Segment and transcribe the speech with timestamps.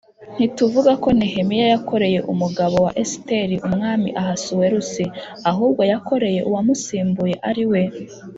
[0.35, 5.03] ntivuga ko Nehemiya yakoreye umugabo wa Esiteri Umwami Ahasuwerusi
[5.51, 7.81] Ahubwo yakoreye uwamusimbuye ari we